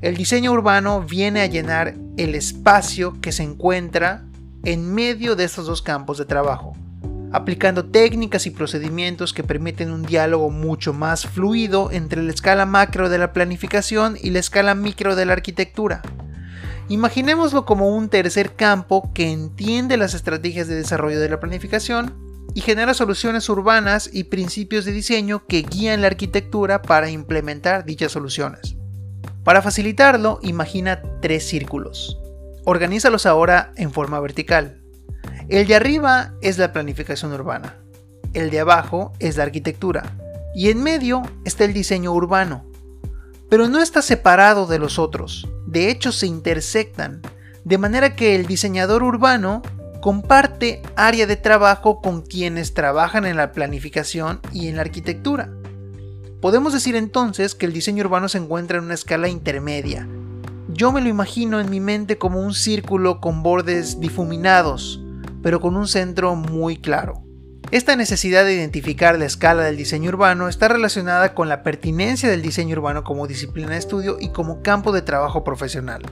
el 0.02 0.18
diseño 0.18 0.52
urbano 0.52 1.02
viene 1.02 1.42
a 1.42 1.46
llenar 1.46 1.96
el 2.18 2.36
espacio 2.36 3.20
que 3.22 3.32
se 3.32 3.44
encuentra 3.44 4.26
en 4.64 4.94
medio 4.94 5.36
de 5.36 5.44
estos 5.46 5.68
dos 5.68 5.82
campos 5.82 6.18
de 6.18 6.26
trabajo, 6.26 6.74
aplicando 7.32 7.86
técnicas 7.86 8.46
y 8.48 8.52
procedimientos 8.52 9.32
que 9.32 9.44
permiten 9.44 9.92
un 9.92 10.04
diálogo 10.04 10.50
mucho 10.50 10.92
más 10.92 11.28
fluido 11.28 11.92
entre 11.92 12.24
la 12.24 12.32
escala 12.32 12.66
macro 12.66 13.10
de 13.10 13.20
la 13.20 13.32
planificación 13.32 14.18
y 14.22 14.32
la 14.32 14.40
escala 14.40 14.76
micro 14.76 15.16
de 15.16 15.26
la 15.26 15.34
arquitectura. 15.34 16.02
Imaginémoslo 16.90 17.66
como 17.66 17.96
un 17.96 18.10
tercer 18.10 18.56
campo 18.56 19.12
que 19.14 19.32
entiende 19.32 19.98
las 19.98 20.14
estrategias 20.14 20.68
de 20.68 20.76
desarrollo 20.76 21.20
de 21.20 21.30
la 21.30 21.40
planificación 21.40 22.25
y 22.54 22.62
genera 22.62 22.94
soluciones 22.94 23.50
urbanas 23.50 24.10
y 24.12 24.26
principios 24.26 24.86
de 24.86 24.92
diseño 24.92 25.46
que 25.48 25.64
guían 25.64 26.02
la 26.02 26.08
arquitectura 26.08 26.82
para 26.82 27.10
implementar 27.10 27.86
dichas 27.86 28.12
soluciones. 28.12 28.76
Para 29.44 29.62
facilitarlo, 29.62 30.40
imagina 30.42 31.02
tres 31.22 31.48
círculos. 31.48 32.20
Organízalos 32.64 33.26
ahora 33.26 33.72
en 33.76 33.92
forma 33.92 34.20
vertical. 34.20 34.82
El 35.50 35.68
de 35.68 35.76
arriba 35.76 36.34
es 36.42 36.58
la 36.58 36.74
planificación 36.74 37.32
urbana, 37.32 37.78
el 38.34 38.50
de 38.50 38.60
abajo 38.60 39.14
es 39.20 39.38
la 39.38 39.44
arquitectura 39.44 40.16
y 40.56 40.70
en 40.70 40.82
medio 40.82 41.22
está 41.44 41.66
el 41.66 41.74
diseño 41.74 42.12
urbano. 42.12 42.66
Pero 43.50 43.68
no 43.68 43.80
está 43.80 44.02
separado 44.02 44.66
de 44.66 44.80
los 44.80 44.98
otros, 44.98 45.48
de 45.68 45.92
hecho 45.92 46.12
se 46.12 46.26
intersectan, 46.26 47.22
de 47.64 47.78
manera 47.78 48.16
que 48.16 48.36
el 48.36 48.48
diseñador 48.48 49.04
urbano 49.04 49.62
comparte 50.06 50.84
área 50.96 51.26
de 51.26 51.36
trabajo 51.36 52.00
con 52.00 52.22
quienes 52.22 52.76
trabajan 52.76 53.26
en 53.26 53.38
la 53.38 53.54
planificación 53.54 54.40
y 54.54 54.68
en 54.68 54.76
la 54.76 54.84
arquitectura. 54.84 55.50
Podemos 56.42 56.74
decir 56.74 56.96
entonces 56.96 57.56
que 57.56 57.66
el 57.66 57.74
diseño 57.74 58.04
urbano 58.04 58.30
se 58.30 58.38
encuentra 58.38 58.78
en 58.78 58.84
una 58.84 58.94
escala 58.94 59.30
intermedia. 59.30 60.08
Yo 60.68 60.92
me 60.92 61.02
lo 61.02 61.10
imagino 61.10 61.60
en 61.60 61.72
mi 61.72 61.80
mente 61.80 62.20
como 62.20 62.40
un 62.40 62.54
círculo 62.54 63.20
con 63.20 63.42
bordes 63.42 64.00
difuminados, 64.00 65.04
pero 65.42 65.60
con 65.60 65.76
un 65.76 65.88
centro 65.88 66.36
muy 66.36 66.78
claro. 66.78 67.24
Esta 67.72 67.96
necesidad 67.96 68.46
de 68.46 68.54
identificar 68.54 69.18
la 69.18 69.26
escala 69.26 69.64
del 69.64 69.76
diseño 69.76 70.10
urbano 70.10 70.50
está 70.50 70.68
relacionada 70.68 71.34
con 71.34 71.50
la 71.50 71.64
pertinencia 71.64 72.30
del 72.30 72.44
diseño 72.44 72.78
urbano 72.78 73.04
como 73.04 73.26
disciplina 73.26 73.72
de 73.72 73.78
estudio 73.78 74.18
y 74.20 74.30
como 74.30 74.62
campo 74.62 74.92
de 74.92 75.02
trabajo 75.02 75.44
profesional. 75.44 76.04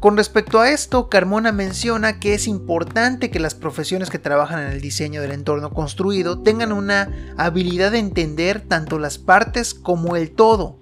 Con 0.00 0.16
respecto 0.16 0.60
a 0.60 0.70
esto, 0.70 1.08
Carmona 1.08 1.50
menciona 1.50 2.20
que 2.20 2.34
es 2.34 2.46
importante 2.46 3.32
que 3.32 3.40
las 3.40 3.56
profesiones 3.56 4.10
que 4.10 4.20
trabajan 4.20 4.60
en 4.60 4.70
el 4.70 4.80
diseño 4.80 5.20
del 5.20 5.32
entorno 5.32 5.70
construido 5.70 6.40
tengan 6.40 6.70
una 6.70 7.34
habilidad 7.36 7.90
de 7.90 7.98
entender 7.98 8.60
tanto 8.60 9.00
las 9.00 9.18
partes 9.18 9.74
como 9.74 10.14
el 10.14 10.30
todo. 10.30 10.78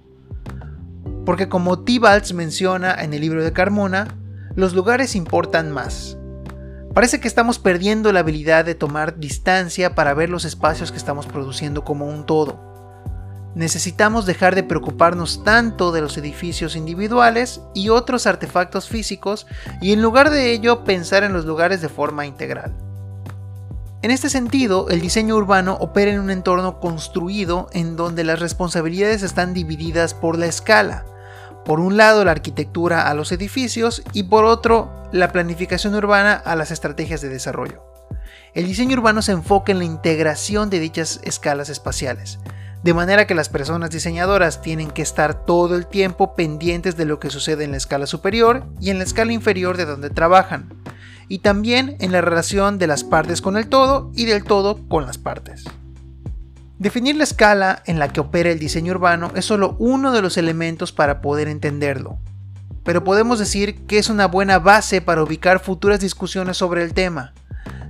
Porque 1.25 1.49
como 1.49 1.83
Tibalds 1.83 2.33
menciona 2.33 2.93
en 2.93 3.11
el 3.15 3.21
libro 3.21 3.43
de 3.43 3.53
Carmona, 3.53 4.07
los 4.53 4.75
lugares 4.75 5.15
importan 5.15 5.71
más. 5.71 6.15
Parece 6.93 7.19
que 7.19 7.27
estamos 7.27 7.57
perdiendo 7.57 8.11
la 8.11 8.19
habilidad 8.19 8.65
de 8.65 8.75
tomar 8.75 9.17
distancia 9.17 9.95
para 9.95 10.13
ver 10.13 10.29
los 10.29 10.45
espacios 10.45 10.91
que 10.91 10.97
estamos 10.97 11.25
produciendo 11.25 11.83
como 11.83 12.05
un 12.05 12.27
todo. 12.27 12.66
Necesitamos 13.57 14.27
dejar 14.27 14.53
de 14.53 14.61
preocuparnos 14.61 15.43
tanto 15.43 15.91
de 15.91 15.99
los 15.99 16.15
edificios 16.15 16.75
individuales 16.75 17.59
y 17.73 17.89
otros 17.89 18.27
artefactos 18.27 18.87
físicos 18.87 19.47
y 19.81 19.93
en 19.93 20.03
lugar 20.03 20.29
de 20.29 20.51
ello 20.51 20.83
pensar 20.83 21.23
en 21.23 21.33
los 21.33 21.45
lugares 21.45 21.81
de 21.81 21.89
forma 21.89 22.27
integral. 22.27 22.71
En 24.03 24.11
este 24.11 24.29
sentido, 24.29 24.89
el 24.89 25.01
diseño 25.01 25.35
urbano 25.35 25.73
opera 25.79 26.11
en 26.11 26.19
un 26.19 26.29
entorno 26.29 26.79
construido 26.79 27.67
en 27.73 27.95
donde 27.95 28.23
las 28.23 28.39
responsabilidades 28.39 29.23
están 29.23 29.55
divididas 29.55 30.13
por 30.13 30.37
la 30.37 30.45
escala, 30.45 31.07
por 31.65 31.79
un 31.79 31.97
lado 31.97 32.23
la 32.23 32.33
arquitectura 32.33 33.09
a 33.09 33.15
los 33.15 33.31
edificios 33.31 34.03
y 34.13 34.21
por 34.21 34.45
otro 34.45 35.09
la 35.11 35.31
planificación 35.31 35.95
urbana 35.95 36.33
a 36.33 36.55
las 36.55 36.69
estrategias 36.69 37.21
de 37.21 37.29
desarrollo. 37.29 37.81
El 38.53 38.67
diseño 38.67 38.97
urbano 38.97 39.23
se 39.23 39.31
enfoca 39.31 39.71
en 39.71 39.79
la 39.79 39.85
integración 39.85 40.69
de 40.69 40.79
dichas 40.79 41.21
escalas 41.23 41.69
espaciales, 41.69 42.37
de 42.83 42.93
manera 42.93 43.27
que 43.27 43.35
las 43.35 43.49
personas 43.49 43.89
diseñadoras 43.89 44.61
tienen 44.61 44.91
que 44.91 45.01
estar 45.01 45.45
todo 45.45 45.75
el 45.75 45.87
tiempo 45.87 46.35
pendientes 46.35 46.95
de 46.95 47.05
lo 47.05 47.19
que 47.19 47.29
sucede 47.29 47.63
en 47.63 47.71
la 47.71 47.77
escala 47.77 48.07
superior 48.07 48.65
y 48.79 48.89
en 48.89 48.97
la 48.97 49.03
escala 49.03 49.33
inferior 49.33 49.77
de 49.77 49.85
donde 49.85 50.09
trabajan, 50.09 50.69
y 51.27 51.39
también 51.39 51.97
en 51.99 52.11
la 52.11 52.21
relación 52.21 52.77
de 52.77 52.87
las 52.87 53.03
partes 53.03 53.41
con 53.41 53.57
el 53.57 53.67
todo 53.67 54.11
y 54.15 54.25
del 54.25 54.43
todo 54.43 54.87
con 54.87 55.05
las 55.05 55.17
partes. 55.17 55.65
Definir 56.79 57.15
la 57.15 57.23
escala 57.23 57.81
en 57.87 57.97
la 57.97 58.13
que 58.13 58.19
opera 58.19 58.51
el 58.51 58.59
diseño 58.59 58.93
urbano 58.93 59.31
es 59.33 59.45
solo 59.45 59.75
uno 59.79 60.11
de 60.11 60.21
los 60.21 60.37
elementos 60.37 60.91
para 60.91 61.21
poder 61.21 61.47
entenderlo, 61.47 62.19
pero 62.83 63.03
podemos 63.03 63.39
decir 63.39 63.85
que 63.87 63.97
es 63.97 64.09
una 64.09 64.27
buena 64.27 64.59
base 64.59 65.01
para 65.01 65.23
ubicar 65.23 65.59
futuras 65.59 65.99
discusiones 65.99 66.57
sobre 66.57 66.83
el 66.83 66.93
tema. 66.93 67.33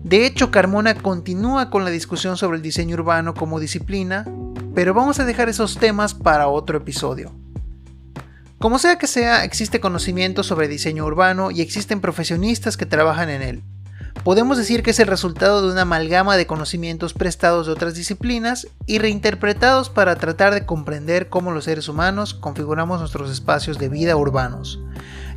De 0.04 0.26
hecho, 0.26 0.52
Carmona 0.52 0.96
continúa 0.96 1.70
con 1.70 1.84
la 1.84 1.90
discusión 1.90 2.38
sobre 2.38 2.58
el 2.58 2.64
diseño 2.64 2.96
urbano 2.96 3.34
como 3.34 3.60
disciplina, 3.60 4.26
pero 4.74 4.94
vamos 4.94 5.20
a 5.20 5.26
dejar 5.26 5.50
esos 5.50 5.78
temas 5.78 6.14
para 6.14 6.48
otro 6.48 6.78
episodio. 6.78 7.34
Como 8.60 8.80
sea 8.80 8.98
que 8.98 9.08
sea, 9.08 9.44
existe 9.44 9.80
conocimiento 9.80 10.44
sobre 10.44 10.68
diseño 10.68 11.06
urbano 11.06 11.52
y 11.52 11.62
existen 11.62 12.02
profesionistas 12.02 12.78
que 12.78 12.86
trabajan 12.86 13.30
en 13.30 13.42
él 13.42 13.64
podemos 14.24 14.58
decir 14.58 14.84
que 14.84 14.92
es 14.92 15.00
el 15.00 15.08
resultado 15.08 15.62
de 15.62 15.72
una 15.72 15.84
amalgama 15.84 16.36
de 16.36 16.48
conocimientos 16.48 17.14
prestados 17.14 17.66
de 17.66 17.72
otras 17.72 17.96
disciplinas 17.96 18.68
y 18.86 19.00
reinterpretados 19.00 19.90
para 19.90 20.18
tratar 20.18 20.54
de 20.54 20.66
comprender 20.66 21.30
cómo 21.30 21.52
los 21.52 21.64
seres 21.64 21.88
humanos 21.88 22.34
configuramos 22.34 23.00
nuestros 23.00 23.32
espacios 23.32 23.78
de 23.78 23.90
vida 23.90 24.18
urbanos. 24.18 24.82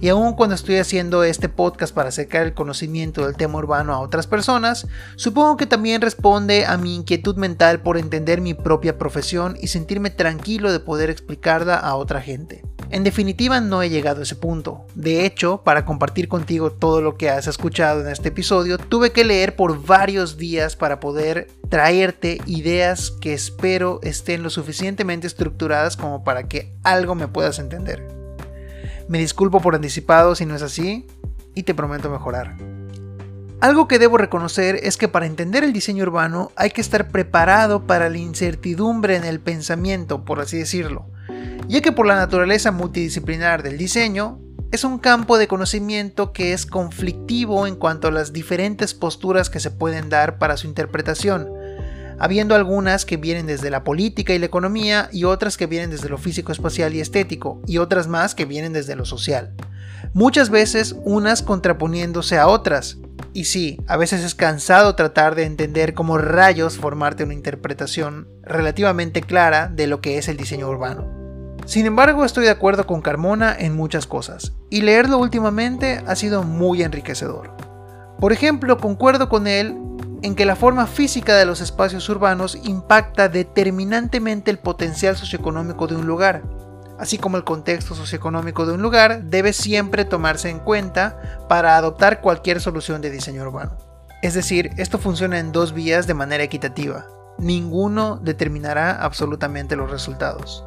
Y 0.02 0.08
aun 0.08 0.32
cuando 0.32 0.54
estoy 0.54 0.76
haciendo 0.76 1.24
este 1.24 1.50
podcast 1.50 1.94
para 1.94 2.08
acercar 2.08 2.42
el 2.42 2.54
conocimiento 2.54 3.26
del 3.26 3.36
tema 3.36 3.58
urbano 3.58 3.92
a 3.92 4.00
otras 4.00 4.26
personas, 4.26 4.86
supongo 5.16 5.58
que 5.58 5.66
también 5.66 6.00
responde 6.00 6.64
a 6.64 6.78
mi 6.78 6.96
inquietud 6.96 7.36
mental 7.36 7.80
por 7.80 7.98
entender 7.98 8.40
mi 8.40 8.54
propia 8.54 8.96
profesión 8.96 9.58
y 9.60 9.66
sentirme 9.66 10.08
tranquilo 10.08 10.72
de 10.72 10.80
poder 10.80 11.10
explicarla 11.10 11.76
a 11.76 11.96
otra 11.96 12.22
gente. 12.22 12.62
En 12.88 13.04
definitiva, 13.04 13.60
no 13.60 13.82
he 13.82 13.90
llegado 13.90 14.20
a 14.20 14.22
ese 14.22 14.36
punto. 14.36 14.86
De 14.94 15.26
hecho, 15.26 15.62
para 15.62 15.84
compartir 15.84 16.28
contigo 16.28 16.72
todo 16.72 17.02
lo 17.02 17.16
que 17.16 17.28
has 17.28 17.46
escuchado 17.46 18.00
en 18.00 18.08
este 18.08 18.30
episodio, 18.30 18.78
tuve 18.78 19.12
que 19.12 19.24
leer 19.24 19.54
por 19.54 19.84
varios 19.84 20.38
días 20.38 20.76
para 20.76 20.98
poder 20.98 21.46
traerte 21.68 22.40
ideas 22.46 23.12
que 23.20 23.34
espero 23.34 24.00
estén 24.02 24.42
lo 24.42 24.50
suficientemente 24.50 25.26
estructuradas 25.26 25.96
como 25.96 26.24
para 26.24 26.48
que 26.48 26.74
algo 26.82 27.14
me 27.14 27.28
puedas 27.28 27.58
entender. 27.58 28.19
Me 29.10 29.18
disculpo 29.18 29.60
por 29.60 29.74
anticipado 29.74 30.34
si 30.34 30.46
no 30.46 30.54
es 30.54 30.62
así 30.62 31.06
y 31.54 31.64
te 31.64 31.74
prometo 31.74 32.08
mejorar. 32.08 32.56
Algo 33.60 33.86
que 33.88 33.98
debo 33.98 34.16
reconocer 34.16 34.80
es 34.82 34.96
que 34.96 35.08
para 35.08 35.26
entender 35.26 35.64
el 35.64 35.74
diseño 35.74 36.04
urbano 36.04 36.50
hay 36.56 36.70
que 36.70 36.80
estar 36.80 37.10
preparado 37.10 37.86
para 37.86 38.08
la 38.08 38.16
incertidumbre 38.16 39.16
en 39.16 39.24
el 39.24 39.38
pensamiento, 39.38 40.24
por 40.24 40.40
así 40.40 40.56
decirlo 40.56 41.10
ya 41.70 41.80
que 41.80 41.92
por 41.92 42.04
la 42.04 42.16
naturaleza 42.16 42.72
multidisciplinar 42.72 43.62
del 43.62 43.78
diseño, 43.78 44.40
es 44.72 44.82
un 44.82 44.98
campo 44.98 45.38
de 45.38 45.46
conocimiento 45.46 46.32
que 46.32 46.52
es 46.52 46.66
conflictivo 46.66 47.64
en 47.66 47.76
cuanto 47.76 48.08
a 48.08 48.10
las 48.10 48.32
diferentes 48.32 48.92
posturas 48.92 49.50
que 49.50 49.60
se 49.60 49.70
pueden 49.70 50.08
dar 50.08 50.38
para 50.38 50.56
su 50.56 50.66
interpretación, 50.66 51.48
habiendo 52.20 52.54
algunas 52.54 53.06
que 53.06 53.16
vienen 53.16 53.46
desde 53.46 53.70
la 53.70 53.82
política 53.82 54.34
y 54.34 54.38
la 54.38 54.46
economía 54.46 55.08
y 55.10 55.24
otras 55.24 55.56
que 55.56 55.66
vienen 55.66 55.90
desde 55.90 56.10
lo 56.10 56.18
físico, 56.18 56.52
espacial 56.52 56.94
y 56.94 57.00
estético, 57.00 57.62
y 57.66 57.78
otras 57.78 58.06
más 58.06 58.34
que 58.34 58.44
vienen 58.44 58.74
desde 58.74 58.94
lo 58.94 59.06
social. 59.06 59.54
Muchas 60.12 60.50
veces 60.50 60.94
unas 61.04 61.42
contraponiéndose 61.42 62.38
a 62.38 62.46
otras, 62.46 62.98
y 63.32 63.44
sí, 63.44 63.80
a 63.86 63.96
veces 63.96 64.22
es 64.22 64.34
cansado 64.34 64.94
tratar 64.96 65.34
de 65.34 65.44
entender 65.44 65.94
cómo 65.94 66.18
rayos 66.18 66.76
formarte 66.76 67.24
una 67.24 67.34
interpretación 67.34 68.28
relativamente 68.42 69.22
clara 69.22 69.68
de 69.68 69.86
lo 69.86 70.02
que 70.02 70.18
es 70.18 70.28
el 70.28 70.36
diseño 70.36 70.68
urbano. 70.68 71.08
Sin 71.64 71.86
embargo, 71.86 72.24
estoy 72.24 72.44
de 72.44 72.50
acuerdo 72.50 72.86
con 72.86 73.00
Carmona 73.00 73.56
en 73.58 73.74
muchas 73.74 74.06
cosas, 74.06 74.52
y 74.68 74.82
leerlo 74.82 75.16
últimamente 75.16 76.02
ha 76.06 76.16
sido 76.16 76.42
muy 76.42 76.82
enriquecedor. 76.82 77.56
Por 78.18 78.34
ejemplo, 78.34 78.76
concuerdo 78.76 79.30
con 79.30 79.46
él 79.46 79.74
en 80.22 80.34
que 80.34 80.44
la 80.44 80.56
forma 80.56 80.86
física 80.86 81.36
de 81.36 81.46
los 81.46 81.60
espacios 81.60 82.08
urbanos 82.08 82.58
impacta 82.62 83.28
determinantemente 83.28 84.50
el 84.50 84.58
potencial 84.58 85.16
socioeconómico 85.16 85.86
de 85.86 85.96
un 85.96 86.06
lugar, 86.06 86.42
así 86.98 87.16
como 87.16 87.36
el 87.36 87.44
contexto 87.44 87.94
socioeconómico 87.94 88.66
de 88.66 88.74
un 88.74 88.82
lugar 88.82 89.24
debe 89.24 89.52
siempre 89.52 90.04
tomarse 90.04 90.50
en 90.50 90.58
cuenta 90.58 91.46
para 91.48 91.76
adoptar 91.76 92.20
cualquier 92.20 92.60
solución 92.60 93.00
de 93.00 93.10
diseño 93.10 93.42
urbano. 93.42 93.76
Es 94.22 94.34
decir, 94.34 94.70
esto 94.76 94.98
funciona 94.98 95.38
en 95.38 95.50
dos 95.50 95.72
vías 95.72 96.06
de 96.06 96.12
manera 96.14 96.44
equitativa. 96.44 97.06
Ninguno 97.38 98.16
determinará 98.18 99.02
absolutamente 99.02 99.76
los 99.76 99.90
resultados. 99.90 100.62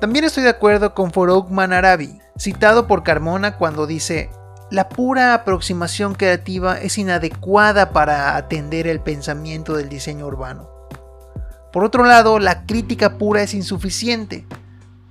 También 0.00 0.24
estoy 0.24 0.42
de 0.42 0.48
acuerdo 0.48 0.94
con 0.94 1.12
Farouk 1.12 1.50
Manarabi, 1.50 2.18
citado 2.38 2.86
por 2.86 3.02
Carmona 3.02 3.58
cuando 3.58 3.86
dice, 3.86 4.30
la 4.72 4.88
pura 4.88 5.34
aproximación 5.34 6.14
creativa 6.14 6.80
es 6.80 6.96
inadecuada 6.96 7.90
para 7.90 8.36
atender 8.36 8.86
el 8.86 9.00
pensamiento 9.00 9.76
del 9.76 9.90
diseño 9.90 10.26
urbano. 10.26 10.70
Por 11.74 11.84
otro 11.84 12.06
lado, 12.06 12.38
la 12.38 12.64
crítica 12.64 13.18
pura 13.18 13.42
es 13.42 13.52
insuficiente. 13.52 14.46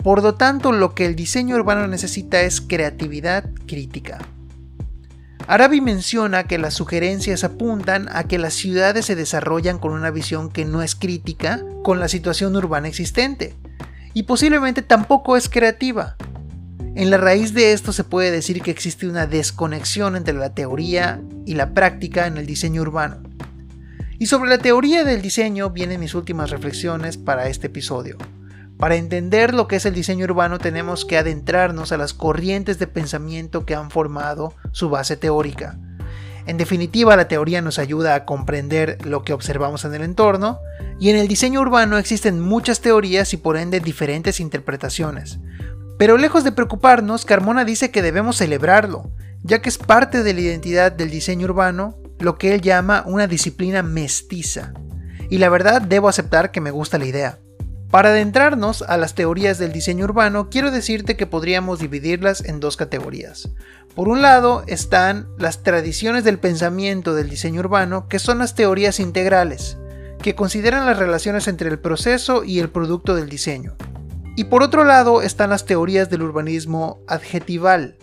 Por 0.04 0.24
lo 0.24 0.34
tanto, 0.34 0.72
lo 0.72 0.96
que 0.96 1.06
el 1.06 1.16
diseño 1.16 1.58
urbano 1.58 1.88
necesita 1.88 2.42
es 2.42 2.60
creatividad 2.60 3.52
crítica. 3.68 4.18
Arabi 5.46 5.80
menciona 5.80 6.46
que 6.46 6.58
las 6.58 6.74
sugerencias 6.74 7.44
apuntan 7.44 8.10
a 8.12 8.24
que 8.24 8.40
las 8.40 8.56
ciudades 8.56 9.06
se 9.06 9.16
desarrollan 9.16 9.78
con 9.78 9.92
una 9.92 10.10
visión 10.10 10.50
que 10.50 10.66
no 10.66 10.82
es 10.82 10.96
crítica 10.96 11.62
con 11.84 12.00
la 12.00 12.08
situación 12.08 12.56
urbana 12.56 12.88
existente, 12.88 13.56
y 14.16 14.24
posiblemente 14.24 14.82
tampoco 14.82 15.38
es 15.38 15.50
creativa. 15.50 16.16
En 16.94 17.10
la 17.10 17.18
raíz 17.18 17.54
de 17.54 17.72
esto 17.72 17.94
se 17.94 18.04
puede 18.04 18.32
decir 18.32 18.62
que 18.62 18.70
existe 18.70 19.08
una 19.08 19.26
desconexión 19.26 20.18
entre 20.18 20.34
la 20.34 20.54
teoría 20.54 21.22
y 21.46 21.54
la 21.54 21.74
práctica 21.74 22.28
en 22.28 22.38
el 22.38 22.46
diseño 22.46 22.82
urbano. 22.82 23.24
Y 24.20 24.26
sobre 24.26 24.50
la 24.50 24.58
teoría 24.58 25.06
del 25.06 25.22
diseño 25.22 25.70
vienen 25.70 26.02
mis 26.02 26.16
últimas 26.16 26.50
reflexiones 26.50 27.16
para 27.16 27.48
este 27.48 27.68
episodio. 27.68 28.18
Para 28.78 28.96
entender 28.96 29.54
lo 29.54 29.70
que 29.70 29.78
es 29.78 29.86
el 29.86 29.94
diseño 29.94 30.26
urbano 30.26 30.60
tenemos 30.60 31.06
que 31.06 31.18
adentrarnos 31.18 31.94
a 31.94 31.98
las 31.98 32.14
corrientes 32.14 32.78
de 32.78 32.88
pensamiento 32.88 33.66
que 33.66 33.74
han 33.74 33.90
formado 33.90 34.54
su 34.74 34.90
base 34.90 35.16
teórica. 35.16 35.80
En 36.46 36.58
definitiva, 36.58 37.16
la 37.16 37.28
teoría 37.28 37.62
nos 37.62 37.80
ayuda 37.80 38.16
a 38.16 38.26
comprender 38.26 38.98
lo 39.06 39.24
que 39.24 39.34
observamos 39.34 39.86
en 39.86 39.94
el 39.94 40.02
entorno, 40.02 40.60
y 41.00 41.10
en 41.10 41.16
el 41.16 41.28
diseño 41.28 41.62
urbano 41.62 41.98
existen 41.98 42.42
muchas 42.42 42.82
teorías 42.82 43.34
y 43.34 43.38
por 43.38 43.58
ende 43.58 43.80
diferentes 43.80 44.40
interpretaciones. 44.40 45.40
Pero 46.02 46.18
lejos 46.18 46.44
de 46.44 46.52
preocuparnos, 46.52 47.26
Carmona 47.26 47.64
dice 47.64 47.92
que 47.92 48.02
debemos 48.02 48.38
celebrarlo, 48.38 49.12
ya 49.44 49.62
que 49.62 49.70
es 49.70 49.78
parte 49.78 50.24
de 50.24 50.34
la 50.34 50.42
identidad 50.42 50.92
del 50.92 51.12
diseño 51.12 51.46
urbano, 51.46 51.96
lo 52.18 52.40
que 52.40 52.56
él 52.56 52.62
llama 52.62 53.04
una 53.06 53.28
disciplina 53.28 53.84
mestiza. 53.84 54.74
Y 55.30 55.38
la 55.38 55.50
verdad 55.50 55.80
debo 55.80 56.10
aceptar 56.10 56.50
que 56.50 56.60
me 56.60 56.72
gusta 56.72 56.98
la 56.98 57.06
idea. 57.06 57.38
Para 57.92 58.10
adentrarnos 58.10 58.82
a 58.82 58.98
las 58.98 59.14
teorías 59.14 59.60
del 59.60 59.74
diseño 59.74 60.06
urbano, 60.06 60.50
quiero 60.50 60.72
decirte 60.72 61.16
que 61.16 61.28
podríamos 61.28 61.78
dividirlas 61.78 62.44
en 62.46 62.60
dos 62.60 62.78
categorías. 62.78 63.50
Por 63.94 64.08
un 64.08 64.24
lado 64.24 64.64
están 64.66 65.28
las 65.38 65.62
tradiciones 65.62 66.24
del 66.24 66.40
pensamiento 66.40 67.14
del 67.14 67.30
diseño 67.30 67.60
urbano, 67.60 68.08
que 68.08 68.18
son 68.18 68.40
las 68.40 68.56
teorías 68.56 69.00
integrales, 69.00 69.78
que 70.24 70.34
consideran 70.34 70.88
las 70.88 70.98
relaciones 70.98 71.48
entre 71.48 71.70
el 71.70 71.78
proceso 71.78 72.44
y 72.44 72.58
el 72.58 72.72
producto 72.72 73.14
del 73.14 73.30
diseño. 73.30 73.76
Y 74.36 74.46
por 74.46 74.64
otro 74.64 74.84
lado 74.84 75.22
están 75.22 75.50
las 75.50 75.66
teorías 75.66 76.10
del 76.10 76.22
urbanismo 76.22 77.02
adjetival, 77.08 77.98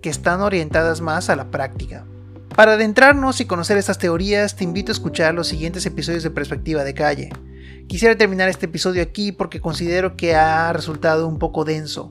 que 0.00 0.10
están 0.10 0.40
orientadas 0.40 1.00
más 1.00 1.28
a 1.28 1.36
la 1.36 1.50
práctica. 1.50 2.06
Para 2.54 2.74
adentrarnos 2.74 3.40
y 3.40 3.46
conocer 3.46 3.78
estas 3.78 3.98
teorías, 3.98 4.56
te 4.56 4.64
invito 4.64 4.92
a 4.92 4.94
escuchar 4.94 5.34
los 5.34 5.48
siguientes 5.48 5.84
episodios 5.86 6.22
de 6.22 6.30
Perspectiva 6.30 6.84
de 6.84 6.94
Calle. 6.94 7.30
Quisiera 7.88 8.16
terminar 8.16 8.48
este 8.48 8.66
episodio 8.66 9.02
aquí 9.02 9.32
porque 9.32 9.60
considero 9.60 10.16
que 10.16 10.34
ha 10.34 10.72
resultado 10.72 11.26
un 11.26 11.38
poco 11.38 11.64
denso. 11.64 12.08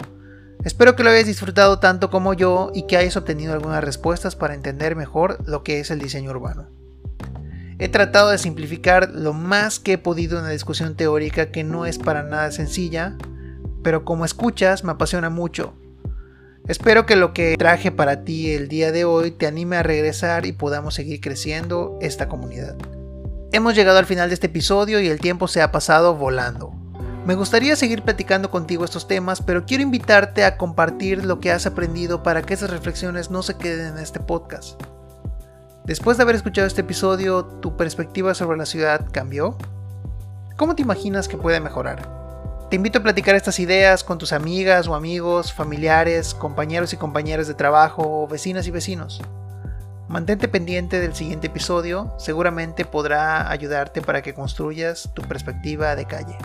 Espero 0.64 0.96
que 0.96 1.04
lo 1.04 1.10
hayas 1.10 1.26
disfrutado 1.26 1.80
tanto 1.80 2.10
como 2.10 2.34
yo 2.34 2.72
y 2.74 2.88
que 2.88 2.98
hayas 2.98 3.18
obtenido 3.18 3.54
algunas 3.54 3.84
respuestas 3.84 4.36
para 4.36 4.54
entender 4.54 4.96
mejor 4.96 5.38
lo 5.48 5.64
que 5.64 5.80
es 5.80 5.92
el 5.92 6.00
diseño 6.00 6.32
urbano. 6.32 6.70
He 7.80 7.90
tratado 7.90 8.30
de 8.30 8.38
simplificar 8.38 9.10
lo 9.10 9.34
más 9.34 9.80
que 9.80 9.94
he 9.94 9.98
podido 9.98 10.38
en 10.38 10.44
la 10.44 10.52
discusión 10.52 10.96
teórica 10.96 11.52
que 11.52 11.64
no 11.64 11.88
es 11.88 11.98
para 11.98 12.22
nada 12.22 12.52
sencilla, 12.52 13.18
pero 13.84 14.06
como 14.06 14.26
escuchas 14.26 14.84
me 14.84 14.92
apasiona 14.92 15.30
mucho. 15.30 15.74
Espero 16.68 17.06
que 17.06 17.16
lo 17.16 17.34
que 17.34 17.56
traje 17.58 17.92
para 17.92 18.24
ti 18.24 18.52
el 18.52 18.68
día 18.68 18.92
de 18.92 19.04
hoy 19.04 19.32
te 19.32 19.48
anime 19.48 19.78
a 19.78 19.84
regresar 19.84 20.46
y 20.46 20.52
podamos 20.52 20.94
seguir 20.94 21.20
creciendo 21.20 21.98
esta 22.02 22.28
comunidad. 22.28 22.76
Hemos 23.52 23.76
llegado 23.76 23.98
al 23.98 24.06
final 24.06 24.30
de 24.30 24.36
este 24.36 24.48
episodio 24.48 25.02
y 25.02 25.08
el 25.08 25.20
tiempo 25.20 25.48
se 25.48 25.62
ha 25.62 25.72
pasado 25.72 26.16
volando. 26.16 26.72
Me 27.26 27.36
gustaría 27.36 27.76
seguir 27.76 28.04
platicando 28.04 28.50
contigo 28.50 28.86
estos 28.86 29.08
temas, 29.08 29.42
pero 29.42 29.66
quiero 29.66 29.84
invitarte 29.84 30.44
a 30.44 30.58
compartir 30.58 31.26
lo 31.26 31.40
que 31.40 31.52
has 31.52 31.66
aprendido 31.66 32.24
para 32.24 32.42
que 32.42 32.54
esas 32.54 32.70
reflexiones 32.70 33.30
no 33.30 33.44
se 33.44 33.58
queden 33.58 33.88
en 33.88 33.98
este 33.98 34.20
podcast. 34.20 34.82
Después 35.86 36.18
de 36.18 36.24
haber 36.24 36.36
escuchado 36.36 36.68
este 36.68 36.82
episodio, 36.82 37.44
¿tu 37.46 37.76
perspectiva 37.76 38.34
sobre 38.34 38.58
la 38.58 38.66
ciudad 38.66 39.08
cambió? 39.12 39.58
¿Cómo 40.58 40.76
te 40.76 40.84
imaginas 40.84 41.28
que 41.28 41.38
puede 41.38 41.60
mejorar? 41.60 42.21
Te 42.72 42.78
invito 42.78 43.00
a 43.00 43.04
platicar 43.04 43.36
estas 43.36 43.60
ideas 43.60 44.02
con 44.02 44.18
tus 44.18 44.32
amigas 44.32 44.88
o 44.88 44.96
amigos, 44.96 45.52
familiares, 45.52 46.34
compañeros 46.34 46.94
y 46.94 46.98
compañeras 46.98 47.50
de 47.50 47.54
trabajo, 47.54 48.26
vecinas 48.30 48.66
y 48.66 48.72
vecinos. 48.72 49.22
Mantente 50.08 50.48
pendiente 50.48 51.02
del 51.02 51.14
siguiente 51.14 51.48
episodio, 51.48 52.14
seguramente 52.18 52.86
podrá 52.86 53.52
ayudarte 53.52 54.02
para 54.02 54.22
que 54.22 54.34
construyas 54.34 55.10
tu 55.14 55.22
perspectiva 55.24 55.98
de 55.98 56.06
calle. 56.06 56.38